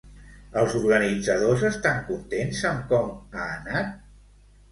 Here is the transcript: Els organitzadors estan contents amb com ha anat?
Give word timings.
Els 0.61 0.71
organitzadors 0.79 1.65
estan 1.69 2.01
contents 2.09 2.63
amb 2.71 2.87
com 2.93 3.13
ha 3.41 3.45
anat? 3.59 3.93